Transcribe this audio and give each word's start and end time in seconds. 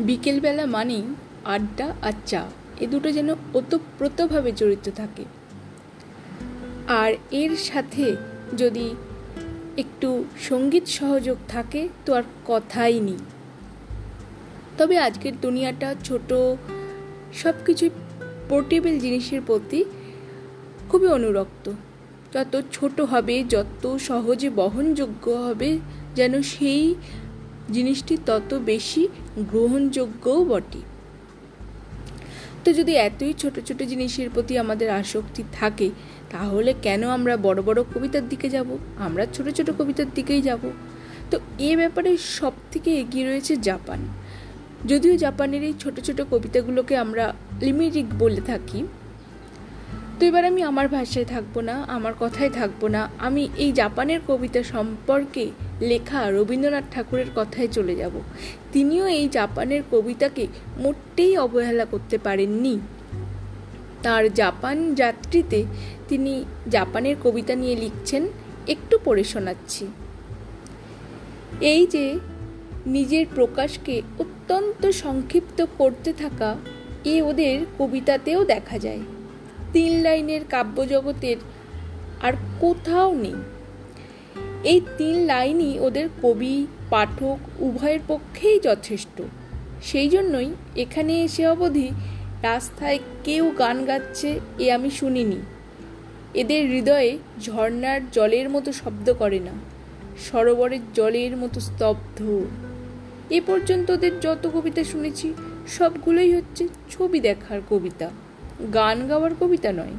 বিকেলবেলা 0.00 0.66
মানেই 0.66 1.02
আড্ডা 1.44 1.94
আর 2.02 2.12
চা, 2.26 2.50
এ 2.80 2.86
দুটো 2.86 3.12
যেন 3.12 3.34
ওতপ্রোতভাবে 3.54 4.52
জড়িত 4.52 4.90
থাকে। 4.96 5.24
আর 6.88 7.12
এর 7.30 7.56
সাথে 7.56 8.16
যদি 8.58 8.94
একটু 9.76 10.24
সংগীত 10.40 10.86
সহযোগ 10.86 11.36
থাকে, 11.48 11.88
তো 12.06 12.14
আর 12.14 12.22
কথাই 12.46 13.00
নেই। 13.00 13.18
তবে 14.78 14.98
আজকের 14.98 15.32
দুনিয়াটা 15.40 15.94
ছোট 16.04 16.32
সব 17.34 17.54
কিছুই 17.66 17.90
পোর্টেবল 18.48 18.98
জিনিসের 18.98 19.40
প্রতি 19.46 19.84
খুবই 20.88 21.08
অনুরক্ত। 21.08 21.72
যত 22.34 22.60
ছোট 22.72 23.00
হবে, 23.00 23.44
যত 23.44 23.96
সহজে 23.96 24.50
বহনযোগ্য 24.50 25.30
হবে, 25.30 25.78
যেন 26.14 26.42
সেই 26.42 26.94
জিনিসটি 27.72 28.16
তত 28.26 28.54
বেশি 28.54 29.08
গ্রহণযোগ্যও 29.38 30.44
বটে। 30.44 30.78
তো 32.64 32.72
যদি 32.72 32.92
এতই 32.96 33.32
ছোট 33.38 33.60
ছোট 33.60 33.82
জিনিসের 33.82 34.30
প্রতি 34.34 34.58
আমাদের 34.58 34.90
আসক্তি 34.90 35.42
থাকে, 35.52 35.90
তাহলে 36.30 36.74
কেন 36.82 37.08
আমরা 37.08 37.36
বড় 37.36 37.62
বড় 37.62 37.82
কবিতার 37.94 38.28
দিকে 38.28 38.50
যাব? 38.50 38.78
আমরা 38.98 39.26
ছোট 39.32 39.48
ছোট 39.48 39.70
কবিতার 39.78 40.06
দিকেই 40.14 40.42
যাব। 40.42 40.60
তো 41.30 41.40
এ 41.58 41.76
ব্যাপারে 41.76 42.16
সব 42.16 42.52
থেকে 42.70 42.90
এগিয়ে 42.94 43.26
রয়েছে 43.26 43.56
জাপান। 43.56 43.98
যদিও 44.86 45.16
জাপানের 45.16 45.62
এই 45.62 45.74
ছোট 45.78 46.00
ছোট 46.00 46.20
কবিতাগুলোকে 46.30 46.96
আমরা 46.96 47.34
লিমিরিক 47.60 48.06
বলে 48.18 48.40
থাকি 48.40 48.86
তো 50.20 50.26
এবার 50.26 50.44
আমি 50.44 50.62
আমার 50.62 50.88
ভাষায় 50.88 51.24
থাকব 51.24 51.60
না, 51.60 51.74
আমার 51.88 52.14
কথায় 52.20 52.50
থাকব 52.50 52.88
না। 52.88 53.10
আমি 53.18 53.48
এই 53.56 53.72
জাপানের 53.72 54.20
কবিতা 54.28 54.62
সম্পর্কে 54.62 55.50
লেখা 55.80 56.30
রবীন্দ্রনাথ 56.30 56.84
ঠাকুরের 56.90 57.30
কথায় 57.36 57.68
চলে 57.68 57.94
যাব। 57.96 58.14
তিনিও 58.72 59.06
এই 59.06 59.28
জাপানের 59.28 59.82
কবিতাকে 59.90 60.46
মোটেই 60.78 61.36
অবহেলা 61.36 61.84
করতে 61.84 62.18
পারেননি। 62.18 62.80
তার 64.02 64.34
জাপান 64.34 64.94
যাত্রীতে 64.94 65.64
তিনি 66.08 66.44
জাপানের 66.70 67.16
কবিতা 67.22 67.54
নিয়ে 67.54 67.76
লিখছেন, 67.76 68.22
একটু 68.68 68.98
পড়ে 69.04 69.24
শোনাচ্ছি। 69.24 69.86
এই 71.60 71.86
যে 71.86 72.18
নিজের 72.86 73.26
প্রকাশকে 73.34 74.02
অত্যন্ত 74.18 74.86
সংক্ষিপ্ত 74.86 75.66
করতে 75.78 76.12
থাকা, 76.12 76.56
এ 77.04 77.22
ওদের 77.22 77.56
কবিতাতেও 77.78 78.44
দেখা 78.44 78.78
যায়। 78.78 79.02
তিন 79.72 79.92
লাইনের 80.06 80.42
কাব্যজগতের 80.54 81.38
আর 82.26 82.34
কোথাও 82.60 83.10
নেই। 83.14 83.38
এই 84.64 84.80
তিন 84.98 85.16
লাইনই 85.26 85.72
ওদের 85.78 86.06
কবি, 86.22 86.54
পাঠক 86.90 87.38
উভয়ের 87.58 88.00
পক্ষেই 88.08 88.58
যথেষ্ট। 88.68 89.16
সেই 89.82 90.08
জন্যই 90.08 90.48
এখানে 90.76 91.12
এসে 91.24 91.42
অবধি 91.46 91.88
রাস্তায় 92.42 92.98
কেউ 93.24 93.44
গান 93.58 93.76
গাচ্ছে 93.84 94.30
এ 94.58 94.66
আমি 94.72 94.90
শুনিনি। 94.90 95.38
এদের 96.34 96.62
হৃদয়ে 96.68 97.12
ঝর্নার 97.42 98.00
জলের 98.10 98.48
মতো 98.50 98.70
শব্দ 98.72 99.06
করে 99.12 99.40
না, 99.40 99.54
সরোবরের 100.26 100.84
জলের 100.94 101.32
মতো 101.36 101.58
স্তব্ধ। 101.60 102.18
এ 103.30 103.38
পর্যন্ত 103.46 103.86
ওদের 103.90 104.12
যত 104.20 104.42
কবিতা 104.54 104.82
শুনেছি, 104.84 105.28
সবগুলোই 105.66 106.30
হচ্ছে 106.34 106.64
ছবি 106.90 107.18
দেখার 107.20 107.60
কবিতা। 107.68 108.08
গান 108.74 109.08
গাওয়ার 109.08 109.30
কবিতা 109.40 109.72
নয়। 109.72 109.94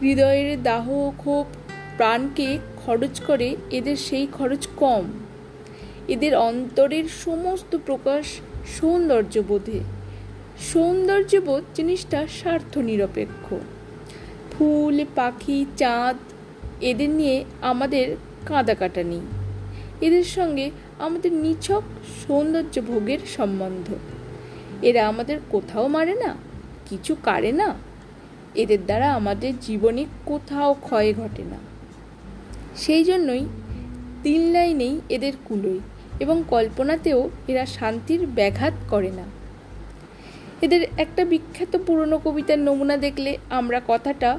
হৃদয়ের 0.00 0.62
দাহ 0.62 1.10
ক্ষোভ 1.16 1.46
প্রাণকে 1.96 2.58
খরচ 2.76 3.20
করে, 3.20 3.56
এদের 3.70 3.96
সেই 3.96 4.26
খরচ 4.32 4.68
কম। 4.76 5.04
এদের 6.08 6.36
অন্তরের 6.36 7.04
সমস্ত 7.24 7.78
প্রকাশ 7.86 8.26
সৌন্দর্যবোধে। 8.80 9.80
সৌন্দর্যবোধ 10.72 11.64
জিনিসটা 11.74 12.26
স্বার্থ 12.26 12.78
নিরপেক্ষ 12.78 13.54
ফুল, 14.52 15.04
পাখি, 15.14 15.66
চাঁদ, 15.76 16.16
এদের 16.80 17.10
নিয়ে 17.10 17.44
আমাদের 17.60 18.16
কাঁদা 18.46 18.74
কাটা 18.74 19.02
নেই 19.02 19.20
এদের 20.00 20.24
সঙ্গে 20.24 20.70
আমাদের 20.98 21.32
নিছক 21.32 21.82
সৌন্দর্য 22.26 22.80
ভোগের 22.80 23.18
সম্বন্ধ। 23.36 23.94
এরা 24.82 25.08
আমাদের 25.08 25.40
কোথাও 25.50 25.88
মারে 25.88 26.14
না। 26.14 26.49
কিছু 26.90 27.16
কারে 27.22 27.52
না। 27.52 27.74
এদের 28.54 28.86
দ্বারা 28.86 29.14
আমাদের 29.14 29.52
জীবনে 29.60 30.04
কোথাও 30.24 30.74
ক্ষয় 30.74 31.14
ঘটে 31.14 31.42
না। 31.42 31.58
সেই 32.76 33.04
জন্যই 33.04 33.46
তিন 34.22 34.40
লাইনেই 34.52 35.00
এদের 35.08 35.32
কুলোই 35.44 35.80
এবং 36.20 36.42
কল্পনাতেও 36.48 37.30
এরা 37.48 37.66
শান্তির 37.66 38.26
ব্যাঘাত 38.26 38.72
করে 38.90 39.10
না। 39.10 39.22
এদের 40.62 40.82
একটা 40.98 41.24
বিখ্যাত 41.24 41.78
পুরনো 41.86 42.18
কবিতার 42.18 42.58
নমুনা 42.58 42.96
দেখলে 42.96 43.38
আমরা 43.50 43.80
কথাটা 43.88 44.38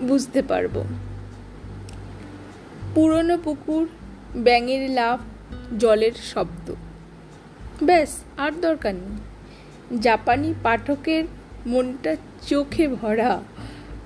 বুঝতে 0.00 0.42
পারব। 0.42 0.84
পুরনো 2.94 3.38
পুকুর, 3.44 3.88
ব্যাঙের 4.36 4.90
লাভ 4.90 5.18
জলের 5.78 6.12
শব্দ। 6.12 6.74
ব্যাস, 7.82 8.24
আর 8.38 8.52
দরকার 8.60 8.94
নেই। 8.94 9.29
জাপানি 9.98 10.54
পাঠকের 10.62 11.24
মনটা 11.66 12.16
চোখে 12.46 12.88
ভরা। 12.88 13.42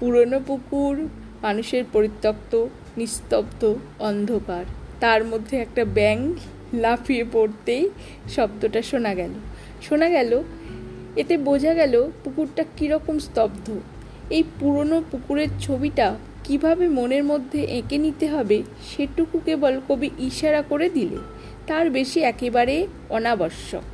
পুরনো 0.00 0.41
পুকুর, 0.47 1.09
মানুষের 1.43 1.84
পরিত্যক্ত, 1.93 2.67
নিস্তব্ধ 2.97 3.75
অন্ধকার। 3.99 4.65
তার 5.00 5.25
মধ্যে 5.25 5.56
একটা 5.56 5.84
ব্যাং 5.84 6.34
লাফিয়ে 6.75 7.25
পড়তেই 7.33 7.89
শব্দটা 8.28 8.83
শোনা 8.83 9.15
গেল। 9.15 9.31
শোনা 9.83 10.09
গেল, 10.09 10.43
এতে 11.17 11.37
বোঝা 11.37 11.75
গেল 11.75 12.11
পুকুরটা 12.25 12.65
কীরকম 12.77 13.19
স্তব্ধ। 13.19 13.72
এই 14.31 14.45
পুরনো 14.61 15.03
পুকুরের 15.11 15.49
ছবিটা 15.61 16.16
কীভাবে 16.45 16.89
মনের 16.89 17.25
মধ্যে 17.25 17.61
এঁকে 17.62 17.99
নিতে 17.99 18.27
হবে 18.28 18.62
সেটুকু 18.97 19.39
কেবল 19.39 19.81
কবি 19.89 20.11
ইশারা 20.19 20.62
করে 20.62 20.89
দিলে। 20.89 21.16
তার 21.66 21.91
বেশি 21.91 22.21
একেবারে 22.21 22.87
অনাবশ্যক। 23.09 23.94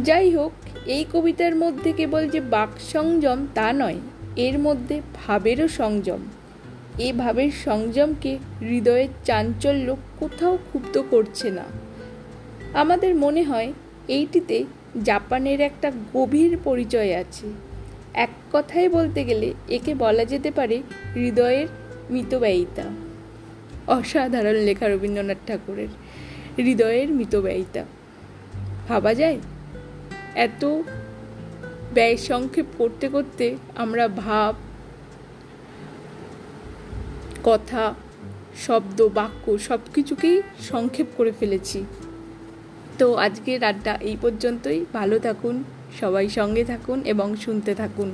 যাই 0.00 0.36
হোক 0.36 0.52
এই 0.86 1.04
কবিতার 1.12 1.56
মধ্যে 1.56 1.92
কেবল 1.92 2.28
যে 2.28 2.40
বাক 2.40 2.68
সংযম 2.92 3.46
তা 3.54 3.72
নয়, 3.72 3.96
এর 4.36 4.58
মধ্যে 4.58 5.00
ভাবেরও 5.26 5.68
সংযম। 5.68 6.18
এ 6.98 7.12
ভাবের 7.12 7.50
সংযমকে 7.64 8.38
হৃদয়ের 8.60 9.08
চাঞ্চল্য 9.24 9.96
কোথাও 10.18 10.56
ক্ষুব্ধ 10.56 11.02
করছে 11.10 11.50
না। 11.50 11.64
আমাদের 12.74 13.14
মনে 13.14 13.42
হয়, 13.42 13.72
এইটিতে 14.08 14.64
জাপানের 15.04 15.60
একটা 15.60 15.92
গভীর 16.14 16.58
পরিচয় 16.64 17.14
আছে। 17.14 17.46
এক 18.14 18.28
কথায় 18.52 18.88
বলতে 18.88 19.24
গেলে, 19.24 19.54
একে 19.68 19.94
বলা 19.94 20.24
যেতে 20.24 20.50
পারে 20.50 20.82
হৃদয়ের 21.14 21.66
মিতব্যয়িতা। 22.10 22.82
অসাধারণ 23.86 24.54
লেখা 24.54 24.88
রবীন্দ্রনাথ 24.88 25.36
ঠাকুরের, 25.46 25.88
হৃদয়ের 26.56 27.08
মিতব্যয়িতা। 27.08 27.84
ভাবা 28.88 29.14
যায়? 29.14 29.38
এত 30.34 30.64
ব্যয় 31.94 32.16
সংক্ষেপ 32.16 32.66
করতে 32.78 33.08
করতে 33.08 33.56
আমরা 33.76 34.08
ভাব, 34.08 34.54
কথা, 37.44 37.94
শব্দ, 38.56 39.08
বাক্য 39.14 39.58
সব 39.58 39.78
কিছুকেই 39.94 40.42
সংক্ষেপ 40.60 41.06
করে 41.16 41.32
ফেলেছি। 41.40 41.84
তো 42.98 43.14
আজকের 43.14 43.64
আড্ডা 43.64 43.94
এই 43.94 44.16
পর্যন্তই। 44.22 44.84
ভালো 44.92 45.18
থাকুন, 45.18 45.64
সবাই 46.00 46.28
সঙ্গে 46.28 46.64
থাকুন 46.64 47.02
এবং 47.04 47.36
শুনতে 47.36 47.74
থাকুন। 47.74 48.12